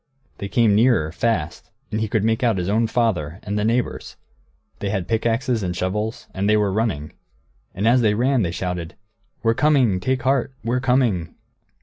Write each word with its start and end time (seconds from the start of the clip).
They 0.39 0.49
came 0.49 0.73
nearer, 0.73 1.11
fast, 1.11 1.69
and 1.91 2.01
he 2.01 2.07
could 2.07 2.23
make 2.23 2.41
out 2.41 2.57
his 2.57 2.69
own 2.69 2.87
father, 2.87 3.39
and 3.43 3.55
the 3.55 3.63
neighbours. 3.63 4.15
They 4.79 4.89
had 4.89 5.07
pickaxes 5.07 5.61
and 5.61 5.75
shovels, 5.75 6.25
and 6.33 6.49
they 6.49 6.57
were 6.57 6.71
running. 6.73 7.13
And 7.75 7.87
as 7.87 8.01
they 8.01 8.15
ran 8.15 8.41
they 8.41 8.49
shouted, 8.49 8.95
"We're 9.43 9.53
coming; 9.53 9.99
take 9.99 10.23
heart, 10.23 10.53
we're 10.63 10.79
coming!" 10.79 11.35